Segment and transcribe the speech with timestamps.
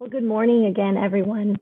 [0.00, 1.56] Well, good morning again, everyone.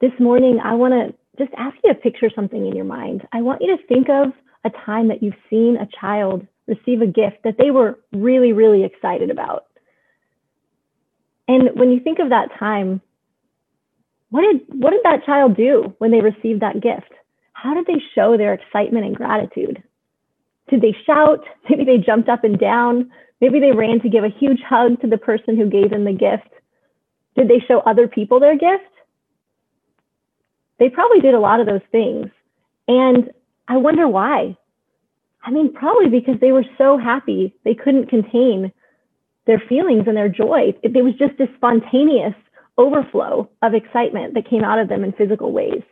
[0.00, 3.28] This morning, I want to just ask you to picture something in your mind.
[3.34, 4.32] I want you to think of
[4.64, 8.82] a time that you've seen a child receive a gift that they were really, really
[8.82, 9.66] excited about.
[11.48, 13.02] And when you think of that time,
[14.30, 17.12] what did what did that child do when they received that gift?
[17.52, 19.82] How did they show their excitement and gratitude?
[20.70, 21.40] Did they shout?
[21.68, 23.10] Maybe they jumped up and down.
[23.42, 26.12] Maybe they ran to give a huge hug to the person who gave them the
[26.12, 26.48] gift.
[27.36, 28.84] Did they show other people their gift?
[30.78, 32.26] They probably did a lot of those things.
[32.88, 33.30] And
[33.68, 34.56] I wonder why.
[35.42, 38.72] I mean, probably because they were so happy they couldn't contain
[39.46, 40.74] their feelings and their joy.
[40.82, 42.34] It, was just this spontaneous
[42.78, 45.82] overflow of excitement that came out of them in physical ways.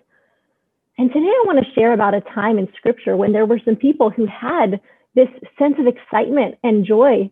[0.98, 3.76] And today I want to share about a time in scripture when there were some
[3.76, 4.80] people who had
[5.14, 7.30] this sense of excitement and joy.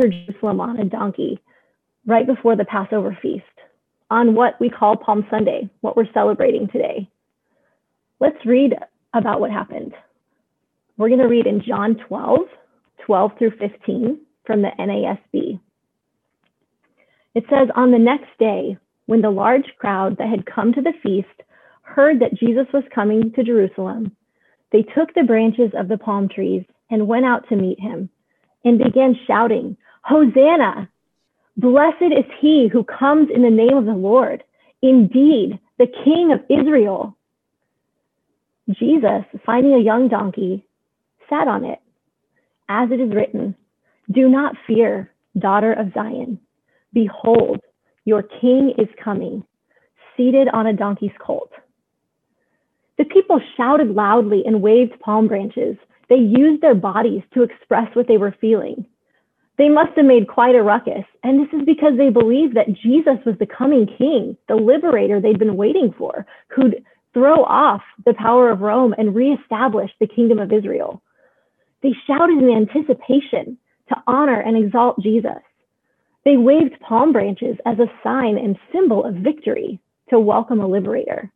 [0.00, 1.40] Jerusalem on a donkey
[2.06, 3.44] right before the Passover feast
[4.10, 7.08] on what we call Palm Sunday, what we're celebrating today.
[8.20, 8.74] Let's read
[9.14, 9.92] about what happened.
[10.96, 12.40] We're going to read in John 12,
[13.04, 15.60] 12 through 15 from the NASB.
[17.34, 20.94] It says, On the next day, when the large crowd that had come to the
[21.02, 21.42] feast
[21.82, 24.16] heard that Jesus was coming to Jerusalem,
[24.72, 28.08] they took the branches of the palm trees and went out to meet him
[28.64, 30.88] and began shouting, Hosanna!
[31.56, 34.44] Blessed is he who comes in the name of the Lord.
[34.80, 37.16] Indeed, the King of Israel.
[38.70, 40.64] Jesus, finding a young donkey,
[41.28, 41.80] sat on it.
[42.68, 43.56] As it is written,
[44.12, 46.38] Do not fear, daughter of Zion.
[46.92, 47.58] Behold,
[48.04, 49.42] your king is coming,
[50.16, 51.50] seated on a donkey's colt.
[52.96, 55.76] The people shouted loudly and waved palm branches.
[56.08, 58.86] They used their bodies to express what they were feeling.
[59.58, 61.04] They must have made quite a ruckus.
[61.22, 65.38] And this is because they believed that Jesus was the coming king, the liberator they'd
[65.38, 70.52] been waiting for, who'd throw off the power of Rome and reestablish the kingdom of
[70.52, 71.02] Israel.
[71.82, 73.56] They shouted in anticipation
[73.88, 75.40] to honor and exalt Jesus.
[76.24, 81.30] They waved palm branches as a sign and symbol of victory to welcome a liberator.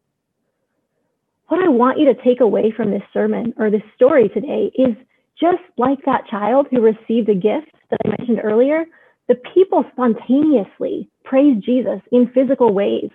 [1.49, 4.97] What I want you to take away from this sermon or this story today is
[5.41, 8.85] just like that child who received a gift that I mentioned earlier,
[9.29, 13.11] the people spontaneously praise Jesus in physical ways.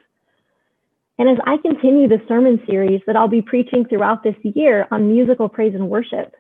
[1.18, 5.12] And as I continue the sermon series that I'll be preaching throughout this year on
[5.12, 6.36] musical praise and worship,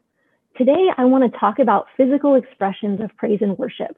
[0.57, 3.97] today I want to talk about physical expressions of praise and worship.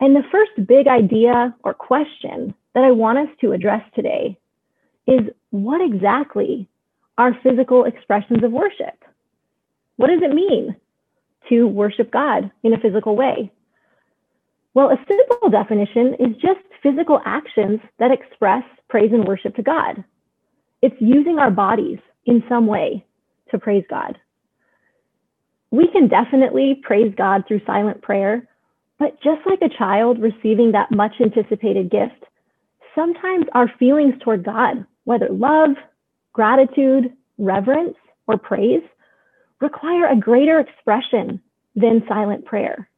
[0.00, 4.38] And the first big idea or question that I want us to address today
[5.06, 5.20] is
[5.50, 6.68] what exactly
[7.18, 9.04] are physical expressions of worship?
[9.96, 10.76] What does it mean
[11.48, 13.50] to worship God in a physical way?
[14.74, 20.04] Well, a simple definition is just physical actions that express praise and worship to God.
[20.82, 23.04] It's using our bodies in some way
[23.50, 24.18] to praise God.
[25.70, 28.48] We can definitely praise God through silent prayer,
[28.98, 32.24] but just like a child receiving that much anticipated gift,
[32.94, 35.70] sometimes our feelings toward God, whether love,
[36.32, 37.96] gratitude, reverence,
[38.26, 38.82] or praise,
[39.64, 41.40] require a greater expression
[41.74, 42.88] than silent prayer.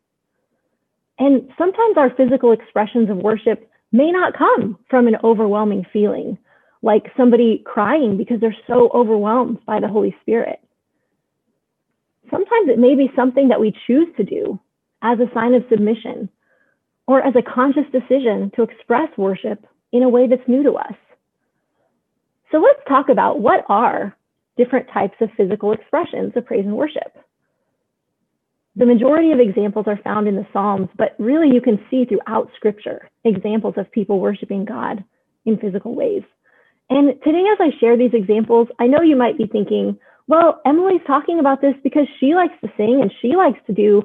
[1.19, 6.37] And sometimes our physical expressions of worship may not come from an overwhelming feeling,
[6.83, 10.61] like somebody crying because they're so overwhelmed by the Holy Spirit.
[12.31, 14.61] Sometimes it may be something that we choose to do
[15.01, 16.29] as a sign of submission
[17.07, 20.95] or as a conscious decision to express worship in a way that's new to us.
[22.51, 24.16] So let's talk about what are
[24.57, 27.17] different types of physical expressions of praise and worship.
[28.77, 32.51] The majority of examples are found in the Psalms, but really you can see throughout
[32.57, 35.03] scripture examples of people worshiping God
[35.47, 36.23] in physical ways.
[36.91, 41.01] And today, as I share these examples, I know you might be thinking, well, Emily's
[41.07, 44.03] talking about this because she likes to sing and she likes to do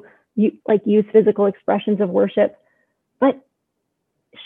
[0.66, 2.56] like use physical expressions of worship.
[3.20, 3.44] But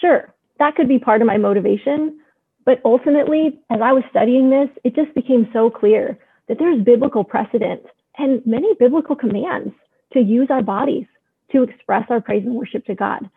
[0.00, 2.18] sure, that could be part of my motivation.
[2.66, 6.18] But ultimately, as I was studying this, it just became so clear
[6.48, 7.82] that there's biblical precedent
[8.18, 9.72] and many biblical commands
[10.12, 11.06] to use our bodies
[11.52, 13.30] to express our praise and worship to God.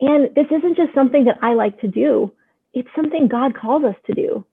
[0.00, 2.32] And this isn't just something that I like to do,
[2.72, 4.46] it's something God calls us to do.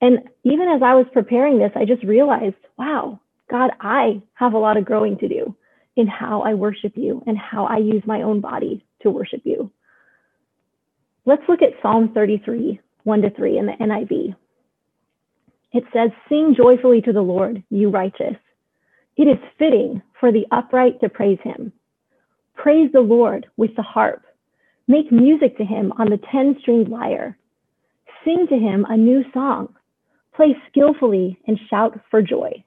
[0.00, 4.58] And even as I was preparing this, I just realized, wow, God, I have a
[4.58, 5.54] lot of growing to do
[5.96, 9.70] in how I worship you and how I use my own body to worship you.
[11.24, 14.34] Let's look at Psalm 33, 1 to 3 in the NIV.
[15.72, 18.36] It says, Sing joyfully to the Lord, you righteous.
[19.16, 21.72] It is fitting for the upright to praise him,
[22.54, 24.24] Praise the Lord with the harp.
[24.86, 27.36] Make music to him on the 10 stringed lyre.
[28.24, 29.74] Sing to him a new song.
[30.34, 32.62] Play skillfully and shout for joy.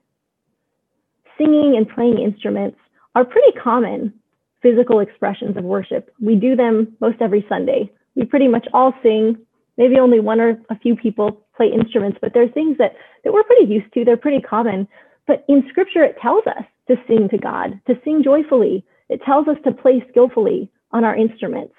[1.38, 2.78] Singing and playing instruments
[3.16, 4.14] are pretty common
[4.62, 6.14] physical expressions of worship.
[6.20, 7.92] We do them most every Sunday.
[8.16, 9.38] We pretty much all sing.
[9.78, 12.94] Maybe only one or a few people play instruments, but there's things that,
[13.24, 14.06] that we're pretty used to.
[14.06, 14.88] They're pretty common.
[15.28, 18.86] But in scripture, it tells us to sing to God, to sing joyfully.
[19.10, 21.74] It tells us to play skillfully on our instruments.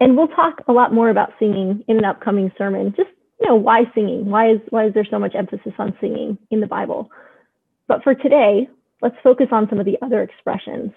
[0.00, 2.94] And we'll talk a lot more about singing in an upcoming sermon.
[2.96, 4.26] Just, you know, why singing?
[4.26, 7.10] Why is, why is there so much emphasis on singing in the Bible?
[7.88, 8.68] But for today,
[9.02, 10.92] let's focus on some of the other expressions.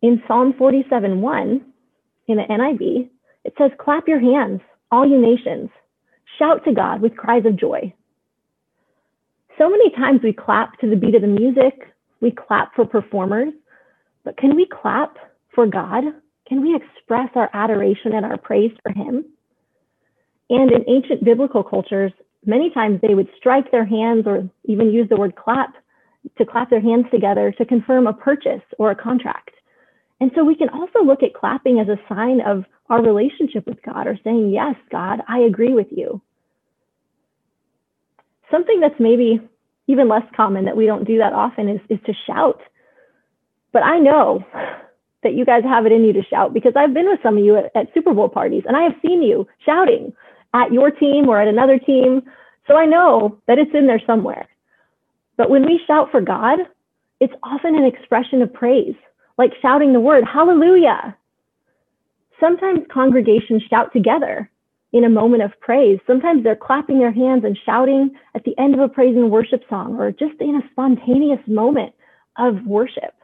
[0.00, 1.64] In Psalm 47 1,
[2.28, 3.08] in the NIV,
[3.44, 5.70] it says, Clap your hands, all you nations.
[6.38, 7.92] Shout to God with cries of joy.
[9.58, 13.52] So many times we clap to the beat of the music, we clap for performers,
[14.24, 15.16] but can we clap
[15.54, 16.04] for God?
[16.48, 19.24] Can we express our adoration and our praise for Him?
[20.50, 22.12] And in ancient biblical cultures,
[22.46, 25.74] many times they would strike their hands or even use the word clap
[26.36, 29.50] to clap their hands together to confirm a purchase or a contract.
[30.20, 33.82] And so we can also look at clapping as a sign of our relationship with
[33.82, 36.20] God or saying, Yes, God, I agree with you.
[38.50, 39.40] Something that's maybe
[39.86, 42.60] even less common that we don't do that often is, is to shout.
[43.72, 44.44] But I know
[45.22, 47.44] that you guys have it in you to shout because I've been with some of
[47.44, 50.12] you at, at Super Bowl parties and I have seen you shouting
[50.54, 52.22] at your team or at another team.
[52.66, 54.48] So I know that it's in there somewhere.
[55.36, 56.60] But when we shout for God,
[57.20, 58.94] it's often an expression of praise,
[59.38, 61.16] like shouting the word, hallelujah.
[62.40, 64.50] Sometimes congregations shout together
[64.92, 65.98] in a moment of praise.
[66.06, 69.62] Sometimes they're clapping their hands and shouting at the end of a praise and worship
[69.68, 71.94] song or just in a spontaneous moment
[72.36, 73.14] of worship.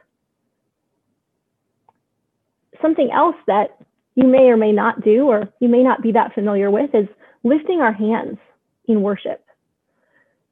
[2.81, 3.77] Something else that
[4.15, 7.07] you may or may not do, or you may not be that familiar with, is
[7.43, 8.37] lifting our hands
[8.85, 9.43] in worship.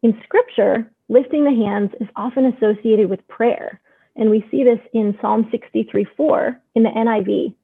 [0.01, 3.79] In scripture, lifting the hands is often associated with prayer.
[4.15, 7.55] And we see this in Psalm 63 4 in the NIV.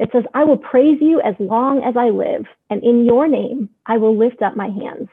[0.00, 3.68] It says, I will praise you as long as I live, and in your name
[3.86, 5.08] I will lift up my hands.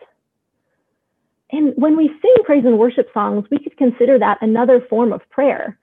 [1.51, 5.21] And when we sing praise and worship songs, we could consider that another form of
[5.29, 5.77] prayer,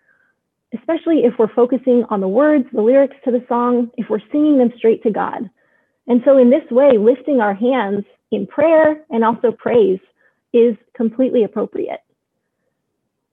[0.75, 4.59] especially if we're focusing on the words, the lyrics to the song, if we're singing
[4.59, 5.49] them straight to God.
[6.07, 10.01] And so, in this way, lifting our hands in prayer and also praise
[10.53, 12.01] is completely appropriate.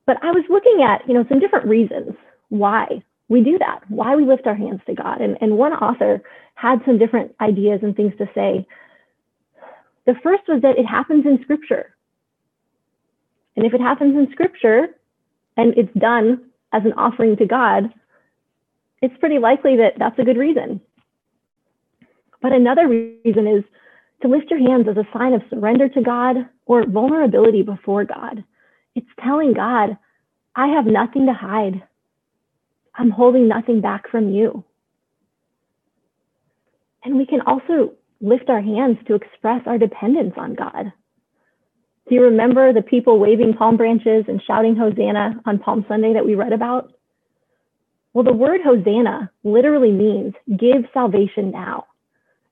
[0.06, 2.16] But I was looking at, you know, some different reasons
[2.50, 5.22] why we do that, why we lift our hands to God.
[5.22, 6.22] And, and one author
[6.54, 8.68] had some different ideas and things to say.
[10.06, 11.96] The first was that it happens in scripture.
[13.56, 14.88] And if it happens in scripture
[15.57, 17.92] and it's done as an offering to God,
[19.02, 20.81] it's pretty likely that that's a good reason.
[22.42, 23.63] But another reason is
[24.22, 28.44] to lift your hands as a sign of surrender to God or vulnerability before God.
[28.95, 29.97] It's telling God,
[30.56, 31.83] I have nothing to hide.
[32.95, 34.63] I'm holding nothing back from you.
[37.03, 40.92] And we can also lift our hands to express our dependence on God.
[42.07, 46.25] Do you remember the people waving palm branches and shouting Hosanna on Palm Sunday that
[46.25, 46.94] we read about?
[48.13, 51.87] Well, the word Hosanna literally means give salvation now.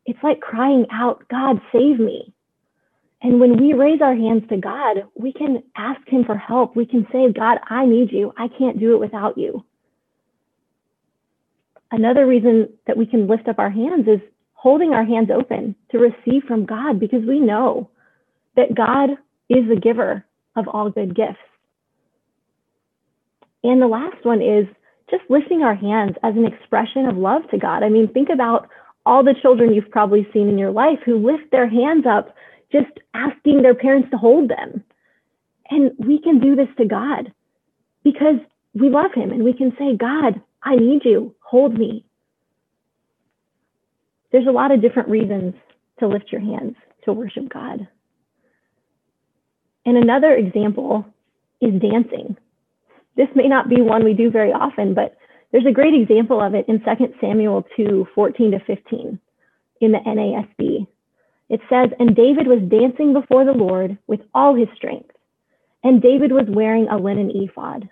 [0.05, 2.33] It's like crying out, God, save me.
[3.24, 6.75] And when we raise our hands to God, we can ask Him for help.
[6.75, 8.34] We can say, God, I need you.
[8.38, 9.63] I can't do it without you.
[11.89, 14.20] Another reason that we can lift up our hands is
[14.53, 17.89] holding our hands open to receive from God because we know
[18.58, 19.12] that God
[19.50, 20.25] is the giver
[20.58, 21.38] of all good gifts.
[23.63, 24.65] And the last one is
[25.10, 27.84] just lifting our hands as an expression of love to God.
[27.84, 28.68] I mean, think about
[29.06, 32.36] all the children you've probably seen in your life who lift their hands up
[32.74, 34.84] just asking their parents to hold them.
[35.70, 37.32] And we can do this to God
[38.03, 38.36] because
[38.74, 41.36] we love him and we can say, God, I need you.
[41.42, 42.03] Hold me.
[44.32, 45.53] There's a lot of different reasons
[46.00, 46.75] to lift your hands
[47.06, 47.88] to worship God.
[49.86, 51.06] And another example
[51.62, 52.36] is dancing.
[53.15, 55.15] This may not be one we do very often, but
[55.51, 56.86] there's a great example of it in 2
[57.22, 59.20] Samuel 2 14 to 15
[59.82, 60.88] in the NASB.
[61.50, 65.12] It says, And David was dancing before the Lord with all his strength,
[65.83, 67.89] and David was wearing a linen ephod.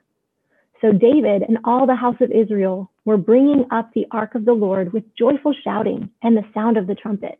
[0.82, 4.54] So David and all the house of Israel were bringing up the ark of the
[4.54, 7.40] Lord with joyful shouting and the sound of the trumpet.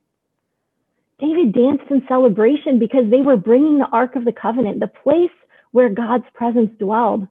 [1.20, 5.32] David danced in celebration because they were bringing the ark of the covenant, the place
[5.72, 7.28] where God's presence dwelled,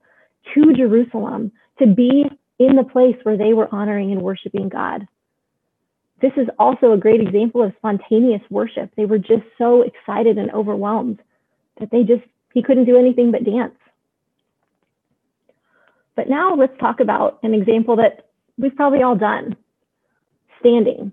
[0.55, 2.25] to Jerusalem to be
[2.59, 5.07] in the place where they were honoring and worshiping God.
[6.21, 8.91] This is also a great example of spontaneous worship.
[8.97, 11.21] They were just so excited and overwhelmed
[11.79, 12.23] that they just,
[12.53, 13.75] he couldn't do anything but dance.
[16.17, 18.27] But now let's talk about an example that
[18.59, 19.57] we've probably all done
[20.59, 21.13] standing.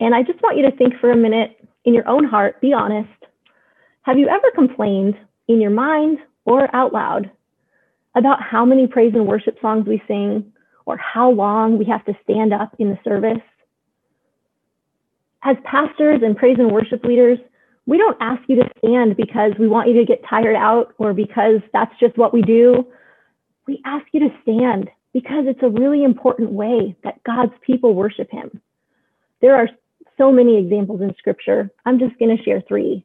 [0.00, 2.72] And I just want you to think for a minute in your own heart, be
[2.72, 3.08] honest.
[4.02, 5.14] Have you ever complained
[5.46, 7.30] in your mind or out loud
[8.16, 10.52] about how many praise and worship songs we sing
[10.86, 13.42] or how long we have to stand up in the service?
[15.42, 17.38] As pastors and praise and worship leaders,
[17.86, 21.12] we don't ask you to stand because we want you to get tired out or
[21.12, 22.86] because that's just what we do.
[23.66, 28.30] We ask you to stand because it's a really important way that God's people worship
[28.30, 28.60] him.
[29.40, 29.68] There are
[30.16, 31.70] so many examples in scripture.
[31.84, 33.04] I'm just going to share three.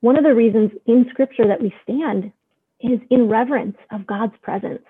[0.00, 2.32] One of the reasons in scripture that we stand
[2.80, 4.84] is in reverence of God's presence.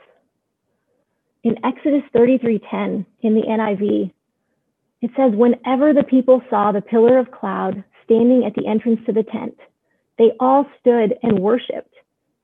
[1.45, 4.11] In Exodus 33:10 in the NIV,
[5.03, 9.13] it says, Whenever the people saw the pillar of cloud standing at the entrance to
[9.13, 9.59] the tent,
[10.19, 11.95] they all stood and worshiped,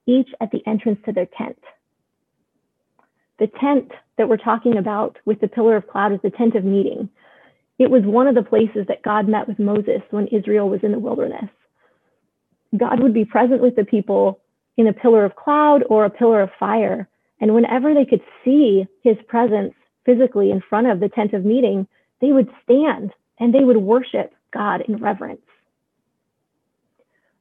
[0.06, 1.58] each at the entrance to their tent.
[3.38, 6.64] The tent that we're talking about with the pillar of cloud is the tent of
[6.64, 7.08] meeting.
[7.78, 10.92] It was one of the places that God met with Moses when Israel was in
[10.92, 11.48] the wilderness.
[12.76, 14.40] God would be present with the people
[14.76, 17.08] in a pillar of cloud or a pillar of fire.
[17.40, 21.86] And whenever they could see his presence physically in front of the tent of meeting,
[22.20, 25.40] they would stand and they would worship God in reverence.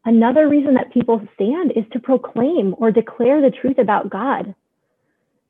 [0.05, 4.55] Another reason that people stand is to proclaim or declare the truth about God.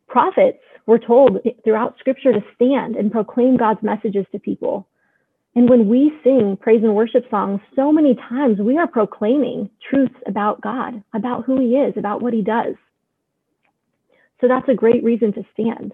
[0.07, 4.87] Prophets were told throughout scripture to stand and proclaim God's messages to people.
[5.55, 10.15] And when we sing praise and worship songs, so many times we are proclaiming truths
[10.25, 12.75] about God, about who he is, about what he does.
[14.41, 15.93] So that's a great reason to stand.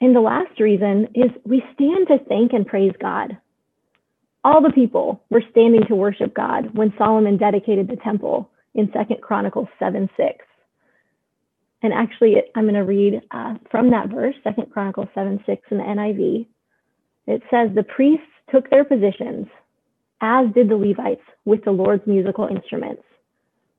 [0.00, 3.36] And the last reason is we stand to thank and praise God.
[4.44, 9.22] All the people were standing to worship God when Solomon dedicated the temple in Second
[9.22, 10.44] Chronicles 7 6.
[11.82, 15.78] And actually, I'm going to read uh, from that verse, Second Chronicles 7 6 in
[15.78, 16.46] the NIV.
[17.26, 19.46] It says, The priests took their positions,
[20.20, 23.02] as did the Levites, with the Lord's musical instruments,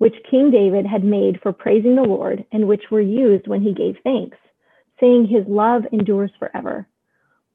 [0.03, 3.74] which King David had made for praising the Lord and which were used when he
[3.74, 4.38] gave thanks,
[5.00, 6.86] saying, His love endures forever.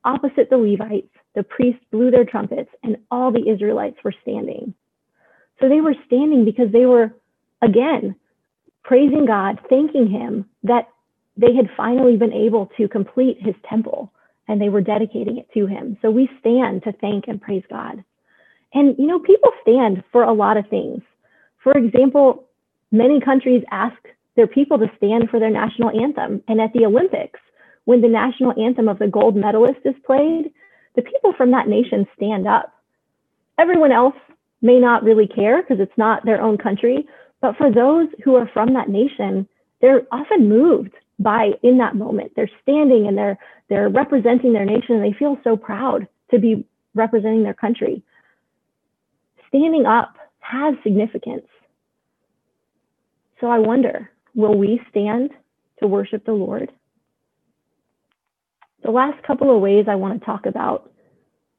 [0.02, 4.72] Opposite the Levites, the priests blew their trumpets, and all the Israelites were standing.
[5.60, 7.14] So they were standing because they were,
[7.60, 8.16] again,
[8.82, 10.88] praising God, thanking Him that
[11.36, 14.10] they had finally been able to complete His temple
[14.48, 15.98] and they were dedicating it to Him.
[16.00, 18.02] So we stand to thank and praise God.
[18.72, 21.02] And, you know, people stand for a lot of things.
[21.62, 22.48] For example,
[22.90, 23.96] many countries ask
[24.36, 26.42] their people to stand for their national anthem.
[26.48, 27.40] And at the Olympics,
[27.84, 30.52] when the national anthem of the gold medalist is played,
[30.94, 32.72] the people from that nation stand up.
[33.58, 34.14] Everyone else
[34.62, 37.06] may not really care because it's not their own country,
[37.40, 39.48] but for those who are from that nation,
[39.80, 42.32] they're often moved by in that moment.
[42.36, 43.38] They're standing and they're
[43.68, 48.02] they're representing their nation and they feel so proud to be representing their country.
[49.48, 51.46] Standing up has significance.
[53.40, 55.30] So I wonder, will we stand
[55.80, 56.72] to worship the Lord?
[58.82, 60.90] The last couple of ways I want to talk about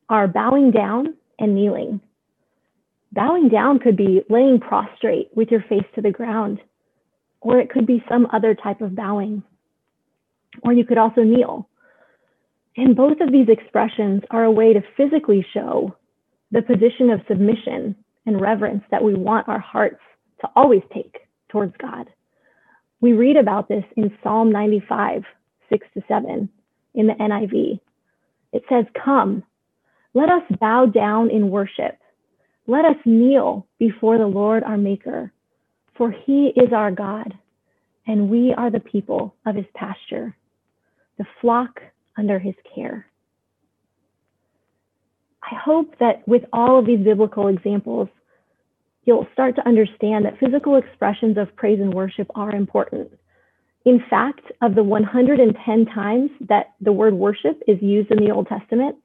[0.10, 2.02] are bowing down and kneeling.
[3.12, 6.60] Bowing down could be laying prostrate with your face to the ground,
[7.42, 9.44] or it could be some other type of bowing.
[10.64, 11.70] Or you could also kneel.
[12.78, 15.96] And both of these expressions are a way to physically show
[16.52, 17.96] the position of submission
[18.30, 20.00] and reverence that we want our hearts
[20.42, 21.18] to always take
[21.50, 22.10] towards God.
[23.02, 25.24] We read about this in Psalm 95,
[25.70, 26.50] 6 to 7
[26.94, 27.80] in the NIV.
[28.54, 29.44] It says, Come,
[30.14, 32.00] let us bow down in worship
[32.70, 35.34] let us kneel before the Lord our Maker,
[35.98, 37.34] for he is our God,
[38.06, 40.36] and we are the people of his pasture,
[41.18, 41.82] the flock
[42.16, 43.08] under his care.
[45.42, 48.08] I hope that with all of these biblical examples,
[49.10, 53.10] you'll start to understand that physical expressions of praise and worship are important.
[53.84, 58.46] In fact, of the 110 times that the word worship is used in the Old
[58.46, 58.96] Testament,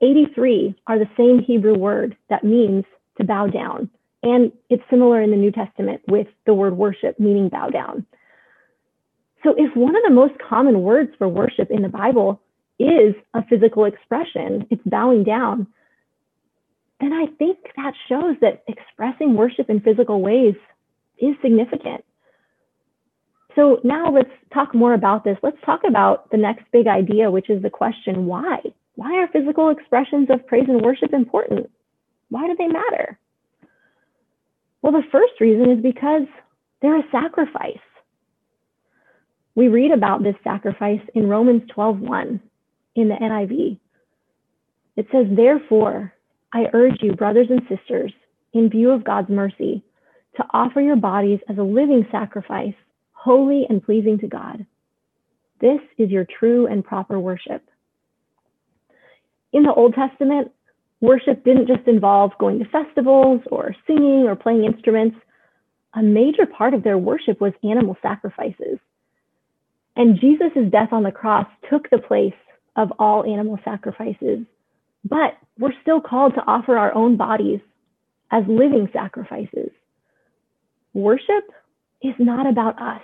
[0.00, 2.84] 83 are the same Hebrew word that means
[3.16, 3.90] to bow down.
[4.22, 8.06] And it's similar in the New Testament with the word worship, meaning bow down.
[9.42, 12.40] So if one of the most common words for worship in the Bible
[12.78, 15.66] is a physical expression, it's bowing down,
[17.00, 20.54] then I think that shows that expressing worship in physical ways
[21.18, 22.04] is significant.
[23.54, 25.36] so now let's talk more about this.
[25.42, 28.58] Let's talk about the next big idea, which is the question why?
[28.94, 31.70] Why are physical expressions of praise and worship important?
[32.30, 33.18] Why do they matter?
[34.82, 36.22] Well, the first reason is because
[36.80, 37.78] they're a sacrifice.
[39.54, 42.40] We read about this sacrifice in Romans 12:1
[42.94, 43.78] in the NIV.
[44.96, 46.12] It says, "Therefore,
[46.52, 48.12] I urge you, brothers and sisters,
[48.52, 49.82] in view of God's mercy,
[50.36, 52.74] to offer your bodies as a living sacrifice,
[53.12, 54.64] holy and pleasing to God.
[55.60, 57.62] This is your true and proper worship."
[59.52, 60.52] In the Old Testament,
[61.00, 65.18] worship didn't just involve going to festivals or singing or playing instruments.
[65.94, 68.78] A major part of their worship was animal sacrifices.
[69.96, 72.34] And Jesus' death on the cross took the place
[72.76, 74.46] of all animal sacrifices.
[75.04, 77.60] But we're still called to offer our own bodies
[78.30, 79.70] as living sacrifices.
[80.94, 81.44] Worship
[82.02, 83.02] is not about us.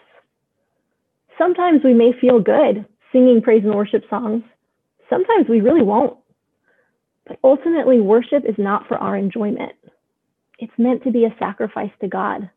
[1.38, 4.42] Sometimes we may feel good singing praise and worship songs.
[5.08, 6.18] Sometimes we really won't.
[7.26, 9.72] But ultimately, worship is not for our enjoyment.
[10.58, 12.50] It's meant to be a sacrifice to God.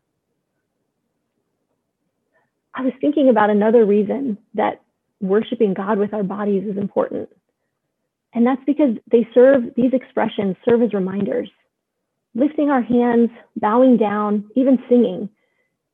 [2.73, 4.81] I was thinking about another reason that
[5.21, 7.29] worshiping God with our bodies is important.
[8.33, 11.49] And that's because they serve, these expressions serve as reminders.
[12.35, 15.29] Lifting our hands, bowing down, even singing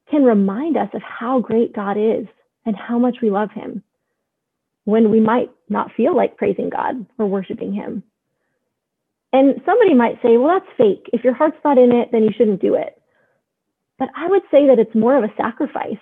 [0.10, 2.28] can remind us of how great God is
[2.66, 3.84] and how much we love him
[4.86, 8.04] when we might not feel like praising God or worshiping him.
[9.32, 11.10] And somebody might say, well, that's fake.
[11.14, 13.02] If your heart's not in it, then you shouldn't do it.
[13.98, 15.98] But I would say that it's more of a sacrifice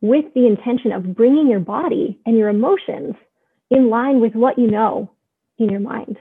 [0.00, 3.14] with the intention of bringing your body and your emotions
[3.70, 5.10] in line with what you know
[5.58, 6.18] in your mind.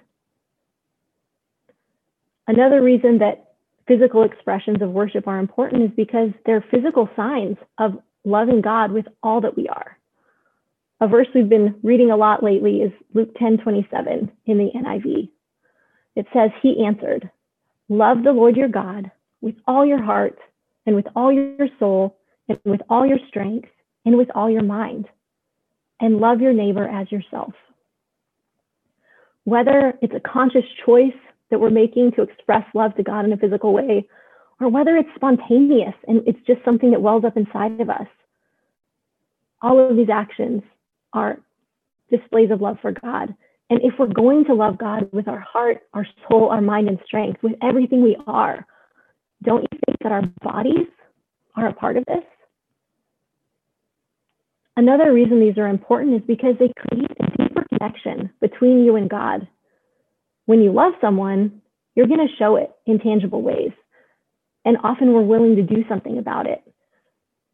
[2.48, 3.54] Another reason that
[3.88, 9.06] physical expressions of worship are important is because they're physical signs of loving God with
[9.24, 9.98] all that we are.
[11.00, 15.30] A verse we've been reading a lot lately is Luke 10 27 in the NIV.
[16.16, 17.30] It says, He answered,
[17.90, 20.38] Love the Lord your God with all your heart
[20.86, 22.18] and with all your soul
[22.50, 23.70] and with all your strength
[24.06, 25.06] and with all your mind,
[26.00, 27.54] and love your neighbor as yourself.
[29.48, 31.16] Whether it's a conscious choice
[31.52, 34.06] that we're making to express love to God in a physical way,
[34.60, 38.08] or whether it's spontaneous and it's just something that wells up inside of us,
[39.62, 40.64] all of these actions
[41.14, 41.40] are
[42.12, 43.34] displays of love for God.
[43.70, 47.00] And if we're going to love God with our heart, our soul, our mind, and
[47.06, 48.66] strength, with everything we are,
[49.44, 50.88] don't you think that our bodies
[51.56, 52.26] are a part of this?
[54.76, 57.16] Another reason these are important is because they create
[57.78, 59.48] connection between you and God.
[60.46, 61.62] When you love someone,
[61.96, 63.72] you're going to show it in tangible ways.
[64.66, 66.62] And often we're willing to do something about it.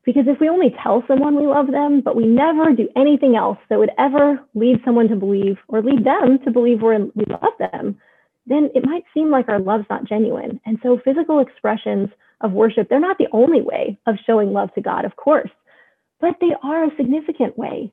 [0.05, 3.57] Because if we only tell someone we love them, but we never do anything else
[3.69, 7.53] that would ever lead someone to believe or lead them to believe we're, we love
[7.57, 7.97] them,
[8.45, 10.59] then it might seem like our love's not genuine.
[10.65, 12.09] And so physical expressions
[12.41, 15.49] of worship, they're not the only way of showing love to God, of course
[16.23, 17.91] but they are a significant way.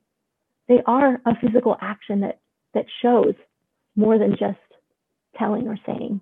[0.70, 2.38] They are a physical action that,
[2.74, 3.34] that shows
[3.96, 4.56] more than just
[5.36, 6.20] telling or saying.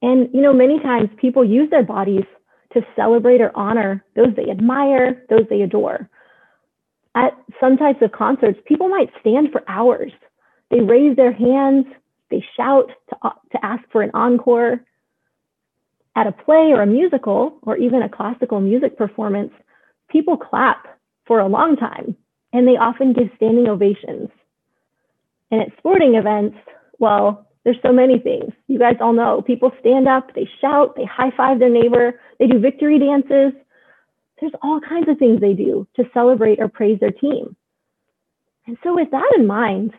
[0.00, 2.22] And, you know, many times people use their bodies
[2.74, 6.08] to celebrate or honor those they admire, those they adore.
[7.16, 10.12] At some types of concerts, people might stand for hours.
[10.70, 11.86] They raise their hands,
[12.30, 13.16] they shout to,
[13.50, 14.84] to ask for an encore.
[16.14, 19.52] At a play or a musical, or even a classical music performance,
[20.08, 20.86] people clap
[21.26, 22.16] for a long time
[22.52, 24.28] and they often give standing ovations.
[25.50, 26.56] And at sporting events,
[26.98, 28.52] well, there's so many things.
[28.66, 32.46] You guys all know people stand up, they shout, they high five their neighbor, they
[32.46, 33.52] do victory dances.
[34.40, 37.56] There's all kinds of things they do to celebrate or praise their team.
[38.66, 39.92] And so, with that in mind,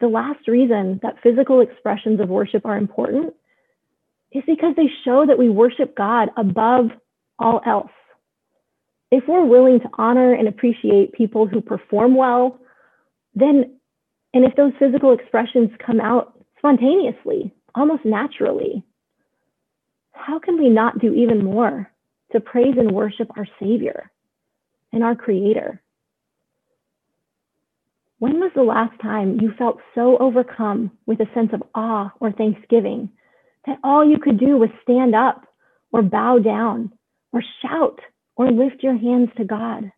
[0.00, 3.34] the last reason that physical expressions of worship are important
[4.32, 6.90] is because they show that we worship God above
[7.38, 7.90] all else
[9.10, 12.58] if we're willing to honor and appreciate people who perform well,
[13.34, 13.78] then,
[14.32, 18.84] and if those physical expressions come out spontaneously, almost naturally,
[20.12, 21.90] how can we not do even more
[22.32, 24.10] to praise and worship our Savior
[24.92, 25.82] and our Creator?
[28.18, 32.30] When was the last time you felt so overcome with a sense of awe or
[32.30, 33.08] thanksgiving
[33.66, 35.46] that all you could do was stand up
[35.90, 36.92] or bow down
[37.32, 37.98] or shout
[38.40, 39.92] or lift your hands to God.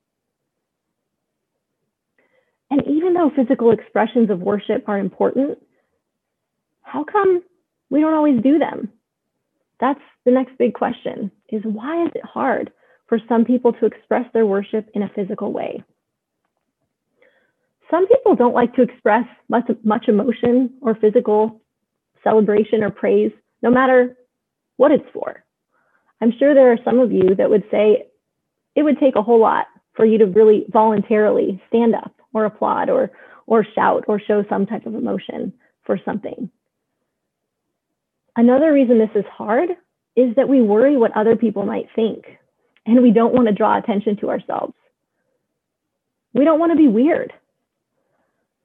[2.72, 5.59] And even though physical expressions of worship are important,
[6.83, 7.44] how come
[7.88, 8.88] we don't always do them?
[9.78, 12.72] That's the next big question is why is it hard
[13.09, 15.85] for some people to express their worship in a physical way.
[17.92, 21.61] Some people don't like to express much, much emotion or physical
[22.24, 23.31] celebration or praise,
[23.62, 24.16] no matter
[24.78, 25.44] what it's for.
[26.20, 28.09] I'm sure there are some of you that would say
[28.75, 32.89] it would take a whole lot for you to really voluntarily stand up or applaud
[32.89, 33.11] or
[33.47, 35.53] or shout or show some type of emotion
[35.85, 36.51] for something.
[38.37, 39.71] Another reason this is hard
[40.17, 42.25] is that we worry what other people might think
[42.87, 44.75] and we don't want to draw attention to ourselves.
[46.35, 47.33] We don't want to be weird.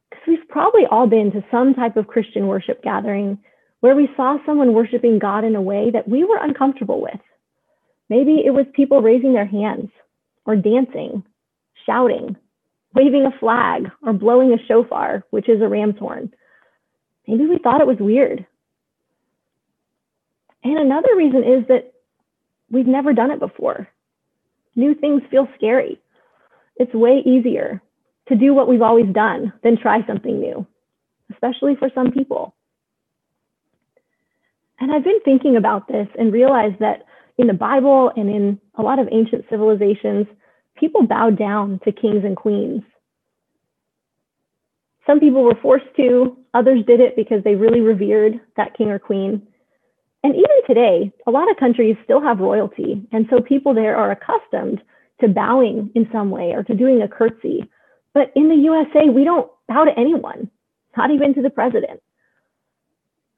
[0.09, 3.37] Because we've probably all been to some type of Christian worship gathering
[3.81, 7.19] where we saw someone worshiping God in a way that we were uncomfortable with.
[8.09, 9.89] Maybe it was people raising their hands
[10.45, 11.23] or dancing,
[11.85, 12.35] shouting,
[12.95, 16.31] waving a flag, or blowing a shofar, which is a ram's horn.
[17.27, 18.45] Maybe we thought it was weird.
[20.63, 21.93] And another reason is that
[22.71, 23.87] we've never done it before.
[24.75, 25.99] New things feel scary.
[26.77, 27.81] It's way easier
[28.29, 30.65] to do what we've always done than try something new,
[31.31, 32.55] especially for some people.
[34.79, 37.03] And I've been thinking about this and realized that
[37.37, 40.27] in the Bible and in a lot of ancient civilizations,
[40.75, 42.81] people bowed down to kings and queens.
[45.05, 48.99] Some people were forced to, others did it because they really revered that king or
[48.99, 49.47] queen.
[50.23, 53.07] And even today, a lot of countries still have royalty.
[53.11, 54.81] And so people there are accustomed
[55.21, 57.69] to bowing in some way or to doing a curtsy.
[58.13, 60.49] But in the USA, we don't bow to anyone,
[60.97, 62.01] not even to the president.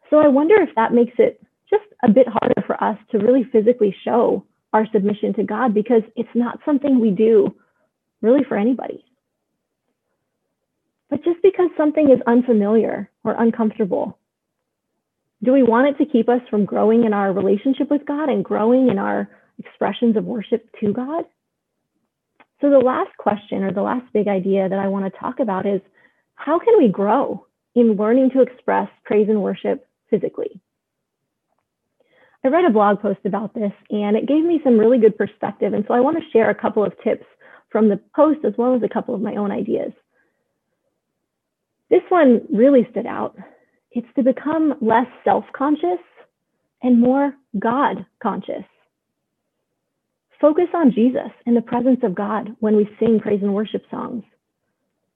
[0.09, 3.43] So I wonder if that makes it just a bit harder for us to really
[3.51, 7.55] physically show our submission to God because it's not something we do
[8.21, 9.03] really for anybody.
[11.09, 14.17] But just because something is unfamiliar or uncomfortable,
[15.41, 18.43] do we want it to keep us from growing in our relationship with God and
[18.45, 21.25] growing in our expressions of worship to God?
[22.61, 25.65] So, the last question or the last big idea that I want to talk about
[25.65, 25.81] is
[26.35, 30.59] how can we grow in learning to express praise and worship physically?
[32.43, 35.73] I read a blog post about this and it gave me some really good perspective.
[35.73, 37.25] And so I want to share a couple of tips
[37.69, 39.91] from the post as well as a couple of my own ideas.
[41.89, 43.35] This one really stood out.
[43.91, 45.99] It's to become less self conscious
[46.81, 48.63] and more God conscious.
[50.39, 54.23] Focus on Jesus and the presence of God when we sing praise and worship songs.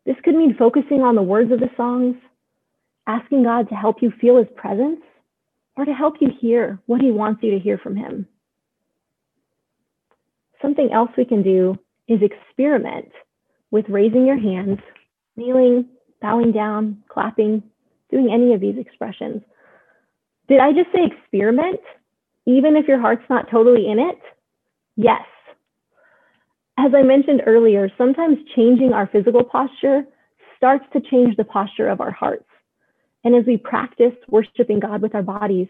[0.06, 2.16] This could mean focusing on the words of the songs,
[3.08, 5.00] asking God to help you feel his presence,
[5.76, 8.28] or to help you hear what he wants you to hear from him.
[10.62, 13.12] Something else we can do is experiment
[13.72, 14.80] with raising your hands,
[15.36, 15.88] kneeling,
[16.22, 17.64] bowing down, clapping,
[18.12, 19.42] doing any of these expressions.
[20.48, 21.80] Did I just say experiment?
[22.46, 24.20] Even if your heart's not totally in it?
[24.96, 25.24] Yes.
[26.78, 30.04] As I mentioned earlier, sometimes changing our physical posture
[30.58, 32.46] starts to change the posture of our hearts.
[33.24, 35.68] And as we practice worshiping God with our bodies,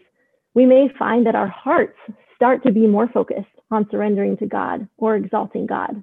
[0.54, 1.98] we may find that our hearts
[2.34, 6.02] start to be more focused on surrendering to God or exalting God.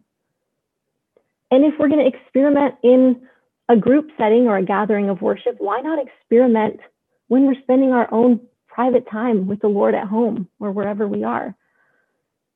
[1.51, 3.21] And if we're going to experiment in
[3.69, 6.79] a group setting or a gathering of worship, why not experiment
[7.27, 11.23] when we're spending our own private time with the Lord at home or wherever we
[11.23, 11.55] are?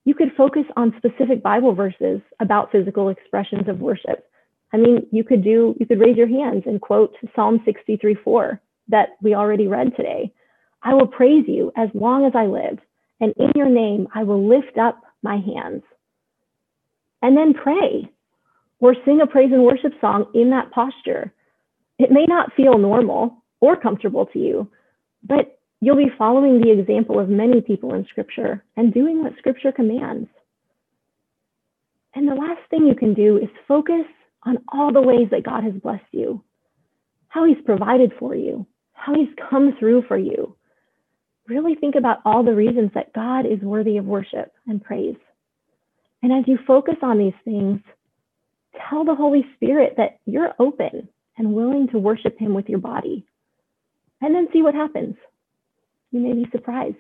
[0.05, 4.25] You could focus on specific Bible verses about physical expressions of worship.
[4.71, 8.61] I mean, you could do, you could raise your hands and quote Psalm 63 4
[8.89, 10.31] that we already read today.
[10.83, 12.79] I will praise you as long as I live,
[13.19, 15.83] and in your name I will lift up my hands.
[17.21, 18.09] And then pray
[18.79, 21.33] or sing a praise and worship song in that posture.
[21.97, 24.69] It may not feel normal or comfortable to you,
[25.23, 29.71] but you'll be following the example of many people in Scripture and doing what Scripture
[29.71, 30.29] commands.
[32.13, 34.05] And the last thing you can do is focus
[34.43, 36.43] on all the ways that God has blessed you,
[37.27, 40.55] how He's provided for you, how He's come through for you.
[41.47, 45.17] Really think about all the reasons that God is worthy of worship and praise.
[46.23, 47.81] And as you focus on these things,
[48.89, 53.25] tell the Holy Spirit that you're open and willing to worship Him with your body.
[54.21, 55.15] And then see what happens.
[56.11, 56.95] You may be surprised.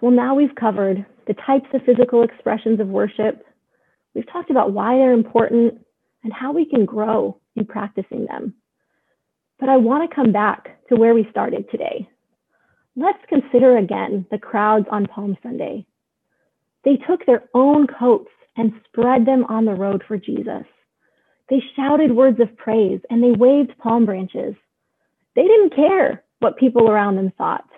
[0.00, 3.44] Well, now we've covered the types of physical expressions of worship.
[4.14, 5.84] We've talked about why they're important
[6.22, 8.54] and how we can grow in practicing them.
[9.58, 12.08] But I want to come back to where we started today.
[12.96, 15.86] Let's consider again the crowds on Palm Sunday.
[16.84, 20.64] They took their own coats and spread them on the road for Jesus.
[21.48, 24.54] They shouted words of praise and they waved palm branches.
[25.34, 27.68] They didn't care what people around them thought.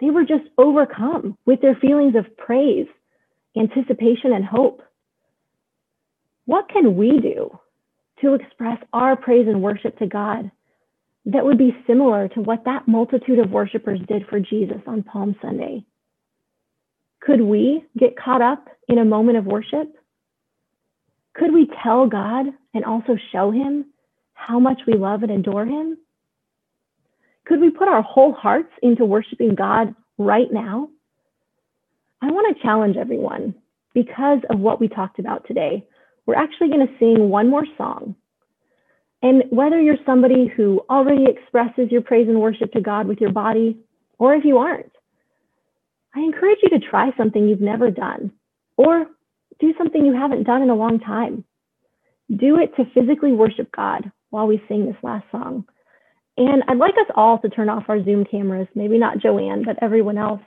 [0.00, 2.86] They were just overcome with their feelings of praise,
[3.56, 4.82] anticipation, and hope.
[6.44, 7.58] What can we do
[8.20, 10.50] to express our praise and worship to God
[11.26, 15.34] that would be similar to what that multitude of worshipers did for Jesus on Palm
[15.42, 15.84] Sunday?
[17.20, 19.92] Could we get caught up in a moment of worship?
[21.34, 23.86] Could we tell God and also show him
[24.34, 25.98] how much we love and adore him?
[27.46, 30.88] Could we put our whole hearts into worshiping God right now?
[32.22, 33.54] I want to challenge everyone
[33.94, 35.86] because of what we talked about today.
[36.26, 38.16] We're actually going to sing one more song.
[39.22, 43.32] And whether you're somebody who already expresses your praise and worship to God with your
[43.32, 43.78] body,
[44.18, 44.92] or if you aren't,
[46.14, 48.32] I encourage you to try something you've never done
[48.76, 49.06] or
[49.58, 51.44] do something you haven't done in a long time.
[52.34, 55.64] Do it to physically worship God while we sing this last song.
[56.36, 59.78] And I'd like us all to turn off our Zoom cameras, maybe not Joanne, but
[59.82, 60.42] everyone else,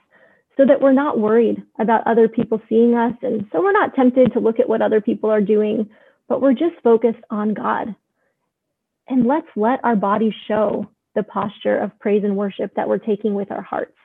[0.59, 3.13] so that we're not worried about other people seeing us.
[3.21, 5.89] And so we're not tempted to look at what other people are doing,
[6.27, 7.95] but we're just focused on God.
[9.07, 13.35] And let's let our bodies show the posture of praise and worship that we're taking
[13.35, 13.95] with our hearts.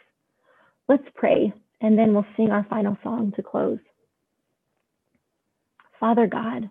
[0.89, 3.81] Let's pray, and then we'll sing our final song to close.
[5.99, 6.71] Father God,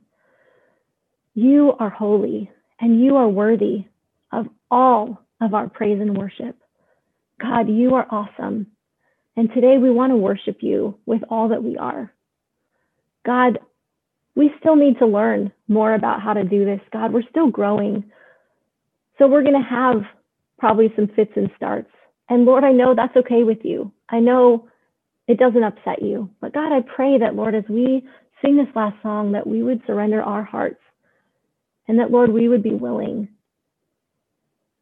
[1.33, 3.83] you are holy and you are worthy
[4.31, 6.55] of all of our praise and worship.
[7.41, 8.67] God, you are awesome.
[9.35, 12.13] And today we want to worship you with all that we are.
[13.25, 13.59] God,
[14.35, 16.81] we still need to learn more about how to do this.
[16.91, 18.11] God, we're still growing.
[19.17, 20.03] So we're going to have
[20.59, 21.89] probably some fits and starts.
[22.29, 23.91] And Lord, I know that's okay with you.
[24.09, 24.67] I know
[25.27, 26.29] it doesn't upset you.
[26.41, 28.07] But God, I pray that, Lord, as we
[28.41, 30.81] sing this last song, that we would surrender our hearts
[31.87, 33.29] and that, Lord, we would be willing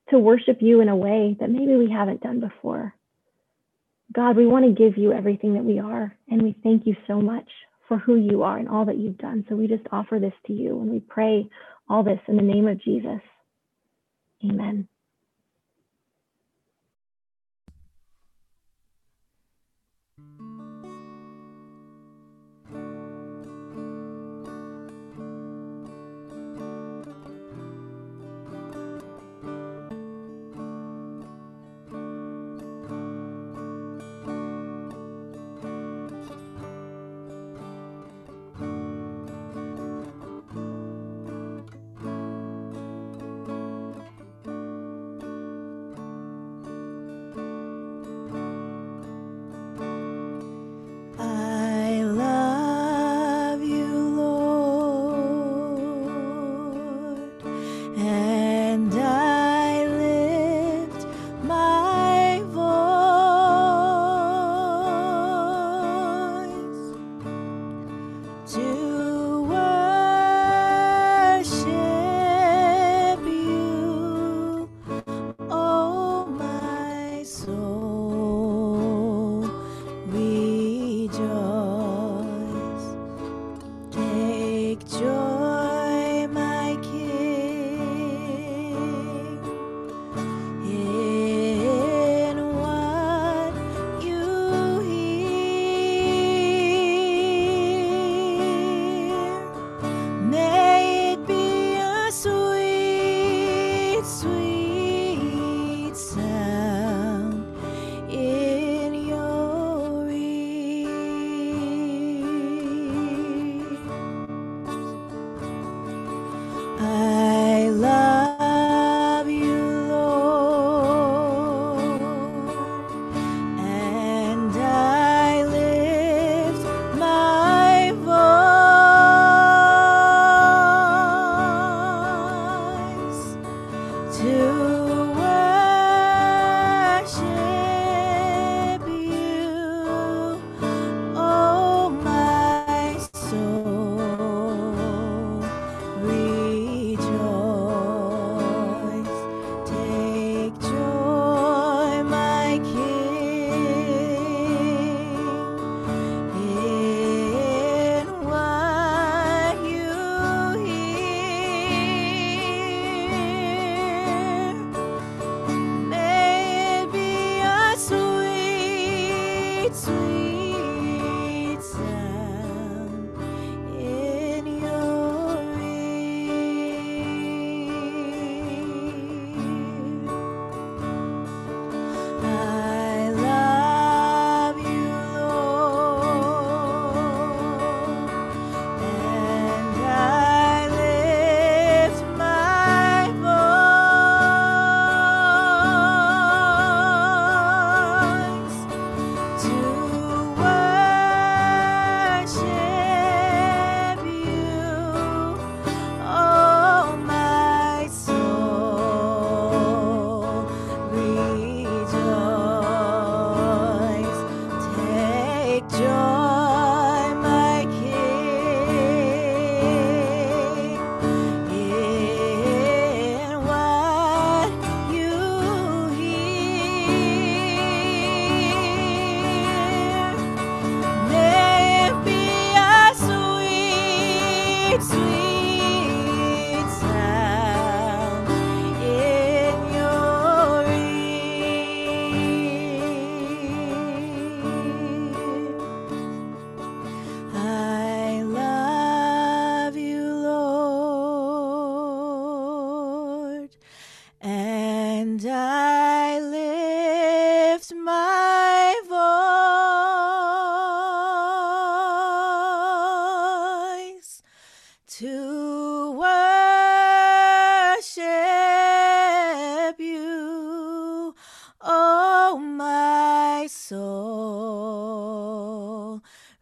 [0.10, 2.94] to worship you in a way that maybe we haven't done before.
[4.14, 7.22] God, we want to give you everything that we are, and we thank you so
[7.22, 7.48] much
[7.88, 9.46] for who you are and all that you've done.
[9.50, 11.50] So we just offer this to you, and we pray
[11.90, 13.22] all this in the name of Jesus.
[14.44, 14.88] Amen.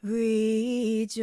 [0.02, 1.18] Rejoice,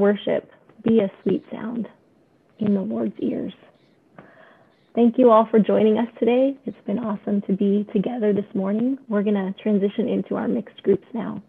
[0.00, 0.50] worship
[0.82, 1.86] be a sweet sound
[2.58, 3.52] in the Lord's ears.
[4.94, 6.56] Thank you all for joining us today.
[6.66, 8.98] It's been awesome to be together this morning.
[9.08, 11.42] We're going to transition into our mixed groups now.